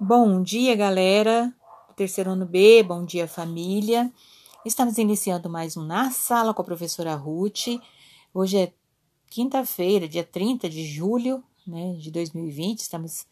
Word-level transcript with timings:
Bom 0.00 0.42
dia, 0.42 0.74
galera. 0.74 1.54
Terceiro 1.94 2.30
ano 2.30 2.44
B, 2.44 2.82
bom 2.82 3.04
dia, 3.04 3.28
família. 3.28 4.12
Estamos 4.66 4.98
iniciando 4.98 5.48
mais 5.48 5.76
um 5.76 5.84
Na 5.84 6.10
Sala 6.10 6.52
com 6.52 6.60
a 6.60 6.64
professora 6.64 7.14
Ruth. 7.14 7.80
Hoje 8.34 8.58
é 8.58 8.72
quinta-feira, 9.30 10.08
dia 10.08 10.24
30 10.24 10.68
de 10.68 10.84
julho 10.84 11.44
né, 11.64 11.94
de 11.94 12.10
2020. 12.10 12.80
Estamos 12.80 13.24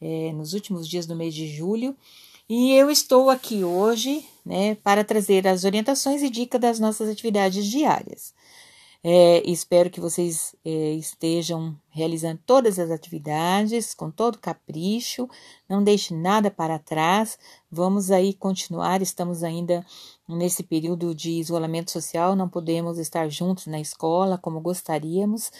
é, 0.00 0.32
nos 0.32 0.54
últimos 0.54 0.88
dias 0.88 1.04
do 1.04 1.16
mês 1.16 1.34
de 1.34 1.48
julho. 1.48 1.96
E 2.48 2.72
eu 2.72 2.92
estou 2.92 3.28
aqui 3.28 3.64
hoje 3.64 4.24
né, 4.46 4.76
para 4.76 5.02
trazer 5.02 5.48
as 5.48 5.64
orientações 5.64 6.22
e 6.22 6.30
dicas 6.30 6.60
das 6.60 6.78
nossas 6.78 7.08
atividades 7.08 7.66
diárias. 7.66 8.32
É, 9.06 9.42
espero 9.44 9.90
que 9.90 10.00
vocês 10.00 10.56
é, 10.64 10.92
estejam 10.94 11.78
realizando 11.90 12.40
todas 12.46 12.78
as 12.78 12.90
atividades 12.90 13.92
com 13.92 14.10
todo 14.10 14.38
capricho, 14.38 15.28
não 15.68 15.84
deixe 15.84 16.14
nada 16.14 16.50
para 16.50 16.78
trás. 16.78 17.38
Vamos 17.70 18.10
aí 18.10 18.32
continuar, 18.32 19.02
estamos 19.02 19.44
ainda 19.44 19.84
nesse 20.26 20.62
período 20.62 21.14
de 21.14 21.32
isolamento 21.32 21.90
social, 21.90 22.34
não 22.34 22.48
podemos 22.48 22.96
estar 22.96 23.28
juntos 23.28 23.66
na 23.66 23.78
escola 23.78 24.38
como 24.38 24.58
gostaríamos, 24.58 25.52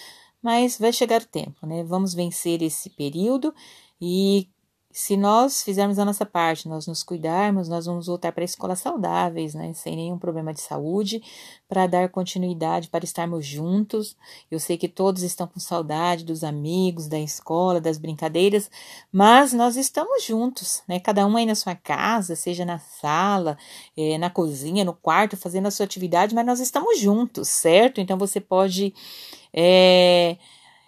mas 0.42 0.78
vai 0.78 0.90
chegar 0.90 1.20
o 1.20 1.26
tempo, 1.26 1.66
né? 1.66 1.84
Vamos 1.84 2.14
vencer 2.14 2.62
esse 2.62 2.88
período 2.88 3.54
e 4.00 4.48
se 4.96 5.16
nós 5.16 5.60
fizermos 5.64 5.98
a 5.98 6.04
nossa 6.04 6.24
parte, 6.24 6.68
nós 6.68 6.86
nos 6.86 7.02
cuidarmos, 7.02 7.68
nós 7.68 7.84
vamos 7.84 8.06
voltar 8.06 8.30
para 8.30 8.44
a 8.44 8.46
escola 8.46 8.76
saudáveis, 8.76 9.52
né, 9.52 9.72
sem 9.72 9.96
nenhum 9.96 10.16
problema 10.16 10.54
de 10.54 10.60
saúde, 10.60 11.20
para 11.68 11.88
dar 11.88 12.08
continuidade, 12.10 12.88
para 12.88 13.04
estarmos 13.04 13.44
juntos. 13.44 14.16
Eu 14.48 14.60
sei 14.60 14.78
que 14.78 14.86
todos 14.86 15.24
estão 15.24 15.48
com 15.48 15.58
saudade 15.58 16.24
dos 16.24 16.44
amigos, 16.44 17.08
da 17.08 17.18
escola, 17.18 17.80
das 17.80 17.98
brincadeiras, 17.98 18.70
mas 19.10 19.52
nós 19.52 19.74
estamos 19.74 20.22
juntos, 20.22 20.84
né, 20.86 21.00
cada 21.00 21.26
um 21.26 21.36
aí 21.36 21.44
na 21.44 21.56
sua 21.56 21.74
casa, 21.74 22.36
seja 22.36 22.64
na 22.64 22.78
sala, 22.78 23.58
é, 23.96 24.16
na 24.16 24.30
cozinha, 24.30 24.84
no 24.84 24.94
quarto, 24.94 25.36
fazendo 25.36 25.66
a 25.66 25.72
sua 25.72 25.86
atividade, 25.86 26.36
mas 26.36 26.46
nós 26.46 26.60
estamos 26.60 27.00
juntos, 27.00 27.48
certo? 27.48 28.00
Então 28.00 28.16
você 28.16 28.40
pode. 28.40 28.94
É, 29.52 30.36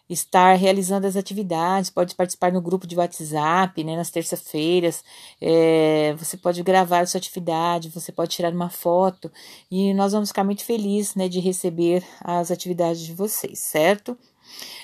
estar 0.08 0.54
realizando 0.54 1.06
as 1.06 1.16
atividades, 1.16 1.90
pode 1.90 2.14
participar 2.14 2.52
no 2.52 2.60
grupo 2.60 2.86
de 2.86 2.96
WhatsApp, 2.96 3.82
né, 3.82 3.96
nas 3.96 4.10
terças-feiras, 4.10 5.02
é, 5.40 6.14
você 6.18 6.36
pode 6.36 6.62
gravar 6.62 7.00
a 7.00 7.06
sua 7.06 7.18
atividade, 7.18 7.88
você 7.90 8.12
pode 8.12 8.30
tirar 8.30 8.52
uma 8.52 8.70
foto 8.70 9.30
e 9.70 9.92
nós 9.94 10.12
vamos 10.12 10.28
ficar 10.28 10.44
muito 10.44 10.64
felizes, 10.64 11.14
né, 11.14 11.28
de 11.28 11.40
receber 11.40 12.04
as 12.20 12.50
atividades 12.50 13.00
de 13.02 13.12
vocês, 13.12 13.58
certo? 13.58 14.16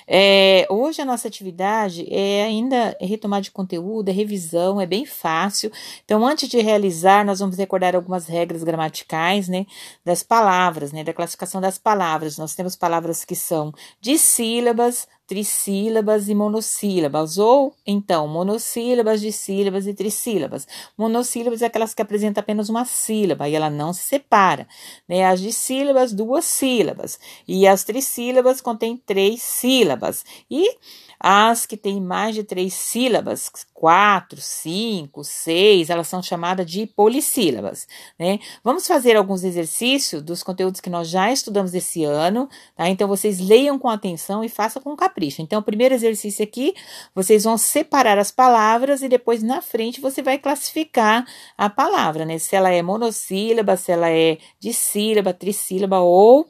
É, 0.07 0.67
hoje 0.69 1.01
a 1.01 1.05
nossa 1.05 1.27
atividade 1.27 2.05
é 2.13 2.43
ainda 2.43 2.95
retomar 2.99 3.41
de 3.41 3.51
conteúdo, 3.51 4.09
é 4.09 4.11
revisão, 4.11 4.79
é 4.79 4.85
bem 4.85 5.05
fácil. 5.05 5.71
Então, 6.03 6.25
antes 6.25 6.49
de 6.49 6.59
realizar, 6.61 7.25
nós 7.25 7.39
vamos 7.39 7.57
recordar 7.57 7.95
algumas 7.95 8.27
regras 8.27 8.63
gramaticais, 8.63 9.47
né, 9.47 9.65
das 10.03 10.23
palavras, 10.23 10.91
né, 10.91 11.03
da 11.03 11.13
classificação 11.13 11.61
das 11.61 11.77
palavras. 11.77 12.37
Nós 12.37 12.55
temos 12.55 12.75
palavras 12.75 13.23
que 13.25 13.35
são 13.35 13.73
de 14.01 14.17
sílabas, 14.17 15.07
trissílabas 15.25 16.27
e 16.27 16.35
monossílabas, 16.35 17.37
ou 17.37 17.75
então 17.87 18.27
monossílabas, 18.27 19.21
dissílabas 19.21 19.87
e 19.87 19.93
trissílabas. 19.93 20.67
Monossílabas 20.97 21.61
é 21.61 21.65
aquelas 21.65 21.93
que 21.93 22.01
apresentam 22.01 22.41
apenas 22.41 22.69
uma 22.69 22.85
sílaba 22.85 23.47
e 23.47 23.55
ela 23.55 23.69
não 23.69 23.93
se 23.93 24.03
separa. 24.03 24.67
Né? 25.07 25.25
As 25.25 25.39
dissílabas, 25.39 26.13
duas 26.13 26.45
sílabas, 26.45 27.19
e 27.47 27.67
as 27.67 27.83
trissílabas 27.83 28.61
contêm 28.61 28.97
três 28.97 29.41
sílabas. 29.41 30.25
E 30.49 30.77
as 31.19 31.65
que 31.65 31.77
têm 31.77 32.01
mais 32.01 32.35
de 32.35 32.43
três 32.43 32.73
sílabas, 32.73 33.49
quatro, 33.83 34.39
cinco, 34.39 35.25
seis, 35.25 35.89
elas 35.89 36.07
são 36.07 36.23
chamadas 36.23 36.65
de 36.65 36.87
polissílabas, 36.87 37.85
né? 38.17 38.39
Vamos 38.63 38.87
fazer 38.87 39.17
alguns 39.17 39.43
exercícios 39.43 40.23
dos 40.23 40.41
conteúdos 40.41 40.79
que 40.79 40.89
nós 40.89 41.09
já 41.09 41.29
estudamos 41.33 41.73
esse 41.73 42.05
ano, 42.05 42.47
tá? 42.77 42.87
Então 42.87 43.09
vocês 43.09 43.41
leiam 43.41 43.77
com 43.77 43.89
atenção 43.89 44.41
e 44.41 44.47
façam 44.47 44.81
com 44.81 44.95
capricho. 44.95 45.41
Então, 45.41 45.59
o 45.59 45.63
primeiro 45.63 45.93
exercício 45.93 46.45
aqui, 46.45 46.73
vocês 47.13 47.43
vão 47.43 47.57
separar 47.57 48.17
as 48.17 48.31
palavras 48.31 49.01
e 49.01 49.09
depois 49.09 49.43
na 49.43 49.61
frente 49.61 49.99
você 49.99 50.21
vai 50.21 50.37
classificar 50.37 51.27
a 51.57 51.69
palavra, 51.69 52.23
né? 52.23 52.37
Se 52.37 52.55
ela 52.55 52.69
é 52.69 52.81
monossílaba, 52.81 53.75
se 53.75 53.91
ela 53.91 54.09
é 54.09 54.37
dissílaba, 54.61 55.33
trissílaba 55.33 55.99
ou 55.99 56.47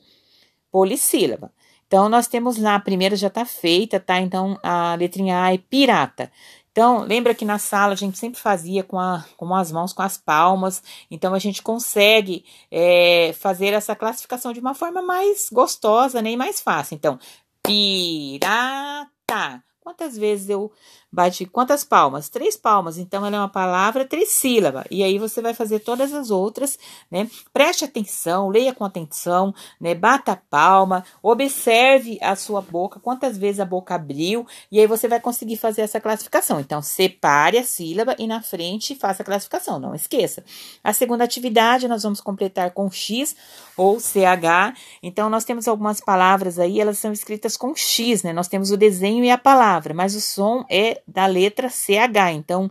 polissílaba. 0.71 1.51
Então, 1.93 2.09
nós 2.09 2.25
temos 2.25 2.57
lá, 2.57 2.73
a 2.73 2.79
primeira 2.79 3.15
já 3.15 3.27
está 3.27 3.45
feita, 3.45 3.99
tá? 3.99 4.19
Então, 4.19 4.57
a 4.63 4.95
letrinha 4.95 5.43
A 5.43 5.53
é 5.53 5.59
pirata. 5.59 6.31
Então, 6.73 7.03
lembra 7.03 7.35
que 7.35 7.45
na 7.45 7.59
sala 7.59 7.93
a 7.93 7.95
gente 7.95 8.17
sempre 8.17 8.39
fazia 8.39 8.83
com, 8.83 8.99
a, 8.99 9.23
com 9.37 9.53
as 9.53 9.71
mãos, 9.71 9.93
com 9.93 10.01
as 10.01 10.17
palmas. 10.17 10.81
Então, 11.09 11.35
a 11.35 11.39
gente 11.39 11.61
consegue 11.61 12.43
é, 12.71 13.31
fazer 13.39 13.73
essa 13.73 13.95
classificação 13.95 14.51
de 14.51 14.59
uma 14.59 14.73
forma 14.73 14.99
mais 14.99 15.49
gostosa 15.51 16.19
né, 16.19 16.31
e 16.31 16.37
mais 16.37 16.59
fácil. 16.59 16.95
Então, 16.95 17.19
pirata. 17.61 19.63
Quantas 19.81 20.17
vezes 20.17 20.49
eu 20.49 20.71
bati? 21.13 21.45
Quantas 21.45 21.83
palmas? 21.83 22.27
Três 22.27 22.57
palmas. 22.57 22.97
Então, 22.97 23.23
ela 23.23 23.35
é 23.35 23.39
uma 23.39 23.47
palavra 23.47 24.03
trissílaba. 24.03 24.83
E 24.89 25.03
aí 25.03 25.19
você 25.19 25.41
vai 25.41 25.53
fazer 25.53 25.79
todas 25.79 26.11
as 26.11 26.31
outras, 26.31 26.79
né? 27.11 27.29
Preste 27.53 27.85
atenção, 27.85 28.49
leia 28.49 28.73
com 28.73 28.83
atenção, 28.83 29.53
né? 29.79 29.93
Bata 29.93 30.31
a 30.31 30.35
palma, 30.35 31.05
observe 31.21 32.17
a 32.19 32.35
sua 32.35 32.61
boca, 32.61 32.99
quantas 32.99 33.37
vezes 33.37 33.59
a 33.59 33.65
boca 33.65 33.93
abriu. 33.93 34.47
E 34.71 34.79
aí 34.79 34.87
você 34.87 35.07
vai 35.07 35.19
conseguir 35.19 35.57
fazer 35.57 35.81
essa 35.83 36.01
classificação. 36.01 36.59
Então, 36.59 36.81
separe 36.81 37.59
a 37.59 37.63
sílaba 37.63 38.15
e 38.17 38.25
na 38.25 38.41
frente 38.41 38.95
faça 38.95 39.21
a 39.21 39.25
classificação. 39.25 39.79
Não 39.79 39.93
esqueça. 39.93 40.43
A 40.83 40.93
segunda 40.93 41.23
atividade 41.23 41.87
nós 41.87 42.01
vamos 42.01 42.19
completar 42.19 42.71
com 42.71 42.89
X 42.89 43.35
ou 43.77 43.99
CH. 43.99 44.75
Então, 45.03 45.29
nós 45.29 45.45
temos 45.45 45.67
algumas 45.67 46.01
palavras 46.01 46.57
aí, 46.57 46.81
elas 46.81 46.97
são 46.97 47.13
escritas 47.13 47.55
com 47.55 47.75
X, 47.75 48.23
né? 48.23 48.33
Nós 48.33 48.47
temos 48.47 48.71
o 48.71 48.77
desenho 48.77 49.23
e 49.23 49.29
a 49.29 49.37
palavra, 49.37 49.93
mas 49.93 50.15
o 50.15 50.21
som 50.21 50.65
é 50.69 51.02
da 51.07 51.25
letra 51.25 51.69
CH. 51.69 52.31
Então, 52.33 52.69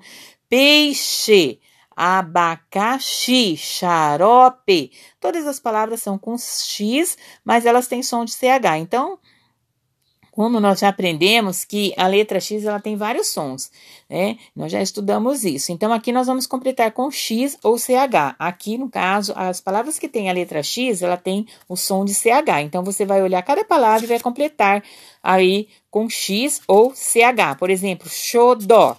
peixe, 0.48 1.60
abacaxi, 1.96 3.56
xarope. 3.56 4.92
Todas 5.20 5.46
as 5.46 5.60
palavras 5.60 6.02
são 6.02 6.18
com 6.18 6.36
X, 6.38 7.16
mas 7.44 7.66
elas 7.66 7.86
têm 7.88 8.02
som 8.02 8.24
de 8.24 8.32
CH. 8.32 8.78
Então, 8.78 9.18
como 10.32 10.58
nós 10.58 10.80
já 10.80 10.88
aprendemos 10.88 11.62
que 11.62 11.92
a 11.94 12.06
letra 12.06 12.40
X 12.40 12.64
ela 12.64 12.80
tem 12.80 12.96
vários 12.96 13.28
sons, 13.28 13.70
né? 14.08 14.38
Nós 14.56 14.72
já 14.72 14.80
estudamos 14.80 15.44
isso. 15.44 15.70
Então 15.70 15.92
aqui 15.92 16.10
nós 16.10 16.26
vamos 16.26 16.46
completar 16.46 16.90
com 16.92 17.10
X 17.10 17.58
ou 17.62 17.78
CH. 17.78 18.34
Aqui 18.38 18.78
no 18.78 18.88
caso, 18.88 19.34
as 19.36 19.60
palavras 19.60 19.98
que 19.98 20.08
têm 20.08 20.30
a 20.30 20.32
letra 20.32 20.62
X, 20.62 21.02
ela 21.02 21.18
tem 21.18 21.46
o 21.68 21.76
som 21.76 22.02
de 22.02 22.14
CH. 22.14 22.62
Então 22.64 22.82
você 22.82 23.04
vai 23.04 23.22
olhar 23.22 23.42
cada 23.42 23.62
palavra 23.62 24.04
e 24.04 24.08
vai 24.08 24.18
completar 24.18 24.82
aí 25.22 25.68
com 25.90 26.08
X 26.08 26.62
ou 26.66 26.94
CH. 26.94 27.58
Por 27.58 27.68
exemplo, 27.68 28.08
xodó, 28.08 28.96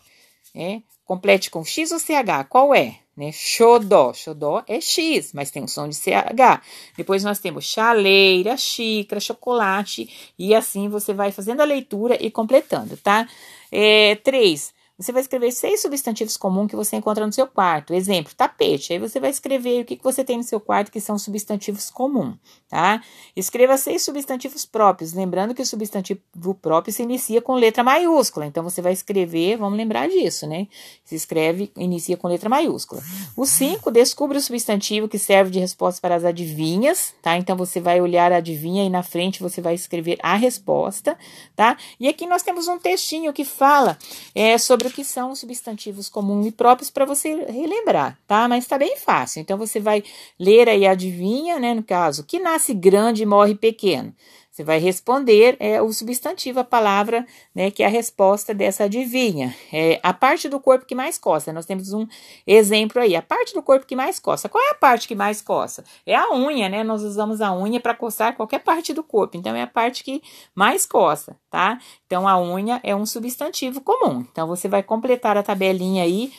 né? 0.54 0.84
Complete 1.06 1.50
com 1.50 1.64
X 1.64 1.92
ou 1.92 2.00
CH. 2.00 2.48
Qual 2.50 2.74
é? 2.74 3.00
né? 3.16 3.32
Xodó. 3.32 4.14
Xodó 4.14 4.64
é 4.68 4.82
X, 4.82 5.34
mas 5.34 5.52
tem 5.52 5.64
um 5.64 5.68
som 5.68 5.88
de 5.88 5.96
CH. 5.96 6.62
Depois 6.98 7.24
nós 7.24 7.40
temos 7.40 7.66
chaleira, 7.66 8.58
xícara, 8.58 9.20
chocolate, 9.20 10.34
e 10.38 10.54
assim 10.54 10.90
você 10.90 11.14
vai 11.14 11.32
fazendo 11.32 11.62
a 11.62 11.66
leitura 11.66 12.18
e 12.20 12.30
completando, 12.32 12.98
tá? 12.98 13.28
É, 13.72 14.16
três. 14.16 14.74
Você 15.04 15.12
vai 15.12 15.22
escrever 15.22 15.52
seis 15.52 15.82
substantivos 15.82 16.38
comuns 16.38 16.70
que 16.70 16.76
você 16.76 16.96
encontra 16.96 17.26
no 17.26 17.34
seu 17.34 17.46
quarto. 17.46 17.94
Exemplo, 17.94 18.34
tapete. 18.36 18.94
Aí 18.94 19.00
você 19.00 19.20
vai 19.20 19.30
escrever 19.30 19.82
o 19.82 19.86
que, 19.86 19.98
que 19.98 20.04
você 20.04 20.24
tem 20.24 20.38
no 20.38 20.44
seu 20.44 20.62
quarto 20.62 20.92
que 20.92 21.02
são 21.02 21.18
substantivos 21.18 21.90
comuns, 21.90 22.38
tá? 22.70 23.04
Escreva 23.36 23.78
seis 23.78 24.02
substantivos 24.04 24.66
próprios. 24.66 25.14
Lembrando 25.14 25.54
que 25.54 25.62
o 25.62 25.66
substantivo 25.66 26.22
próprio 26.62 26.94
se 26.94 27.04
inicia 27.04 27.42
com 27.42 27.54
letra 27.56 27.84
maiúscula. 27.84 28.46
Então 28.46 28.64
você 28.64 28.82
vai 28.82 28.94
escrever, 28.94 29.58
vamos 29.58 29.78
lembrar 29.78 30.08
disso, 30.08 30.48
né? 30.48 30.68
Se 31.04 31.16
escreve, 31.16 31.70
inicia 31.76 32.16
com 32.16 32.30
letra 32.30 32.50
maiúscula. 32.50 33.02
O 33.36 33.46
cinco, 33.46 33.92
descubra 33.92 34.38
o 34.38 34.42
substantivo 34.42 35.10
que 35.10 35.20
serve 35.20 35.52
de 35.52 35.60
resposta 35.60 36.00
para 36.00 36.16
as 36.16 36.24
adivinhas, 36.24 37.14
tá? 37.22 37.38
Então 37.38 37.58
você 37.58 37.82
vai 37.82 38.00
olhar 38.00 38.32
a 38.32 38.38
adivinha 38.38 38.86
e 38.86 38.90
na 38.90 39.04
frente 39.04 39.42
você 39.42 39.60
vai 39.60 39.76
escrever 39.76 40.18
a 40.24 40.36
resposta, 40.36 41.18
tá? 41.58 41.76
E 42.00 42.08
aqui 42.08 42.26
nós 42.26 42.42
temos 42.42 42.70
um 42.70 42.78
textinho 42.80 43.34
que 43.34 43.44
fala 43.44 43.98
é, 44.34 44.58
sobre 44.58 44.93
que 44.94 45.04
são 45.04 45.32
os 45.32 45.40
substantivos 45.40 46.08
comuns 46.08 46.46
e 46.46 46.52
próprios 46.52 46.90
para 46.90 47.04
você 47.04 47.34
relembrar, 47.46 48.18
tá? 48.28 48.48
Mas 48.48 48.64
está 48.64 48.78
bem 48.78 48.96
fácil. 48.98 49.42
Então 49.42 49.58
você 49.58 49.80
vai 49.80 50.04
ler 50.40 50.70
aí 50.70 50.86
adivinha, 50.86 51.60
né? 51.60 51.74
No 51.74 51.84
caso, 51.84 52.24
que 52.24 52.40
nasce 52.40 52.74
grande 52.74 53.24
e 53.24 53.26
morre 53.26 53.56
pequeno. 53.56 54.14
Você 54.54 54.64
vai 54.64 54.78
responder 54.78 55.58
é, 55.60 55.82
o 55.82 55.92
substantivo, 55.92 56.60
a 56.60 56.64
palavra, 56.64 57.26
né, 57.56 57.72
que 57.72 57.82
é 57.82 57.88
a 57.88 57.90
resposta 57.90 58.54
dessa 58.54 58.84
adivinha. 58.84 59.52
É 59.74 60.00
a 60.04 60.14
parte 60.14 60.48
do 60.48 60.60
corpo 60.60 60.86
que 60.86 60.94
mais 60.94 61.18
coça. 61.18 61.52
Nós 61.52 61.66
temos 61.66 61.92
um 61.92 62.06
exemplo 62.46 63.02
aí. 63.02 63.16
A 63.16 63.22
parte 63.24 63.56
do 63.56 63.64
corpo 63.64 63.88
que 63.88 63.96
mais 63.96 64.20
coça. 64.20 64.48
Qual 64.48 64.64
é 64.64 64.70
a 64.70 64.76
parte 64.76 65.08
que 65.08 65.16
mais 65.16 65.42
coça? 65.42 65.84
É 66.06 66.16
a 66.16 66.32
unha, 66.32 66.70
né? 66.70 66.84
Nós 66.84 67.02
usamos 67.02 67.42
a 67.42 67.52
unha 67.52 67.80
para 67.80 67.96
coçar 67.96 68.36
qualquer 68.36 68.60
parte 68.60 68.94
do 68.94 69.04
corpo. 69.04 69.36
Então, 69.36 69.56
é 69.56 69.64
a 69.64 69.68
parte 69.68 70.04
que 70.04 70.22
mais 70.54 70.86
coça, 70.86 71.36
tá? 71.50 71.80
Então, 72.06 72.28
a 72.28 72.40
unha 72.40 72.80
é 72.84 72.96
um 72.96 73.08
substantivo 73.08 73.82
comum. 73.82 74.24
Então, 74.32 74.46
você 74.46 74.68
vai 74.68 74.84
completar 74.84 75.36
a 75.36 75.42
tabelinha 75.42 76.04
aí 76.04 76.32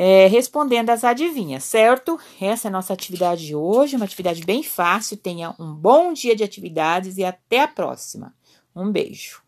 é, 0.00 0.28
respondendo 0.28 0.90
as 0.90 1.02
adivinhas, 1.02 1.64
certo? 1.64 2.20
Essa 2.40 2.68
é 2.68 2.70
a 2.70 2.72
nossa 2.72 2.92
atividade 2.92 3.44
de 3.44 3.56
hoje, 3.56 3.96
uma 3.96 4.04
atividade 4.04 4.44
bem 4.44 4.62
fácil. 4.62 5.16
Tenha 5.16 5.56
um 5.58 5.74
bom 5.74 6.12
dia 6.12 6.36
de 6.36 6.44
atividades 6.44 7.18
e 7.18 7.24
até 7.24 7.62
a 7.62 7.66
próxima. 7.66 8.32
Um 8.76 8.92
beijo. 8.92 9.42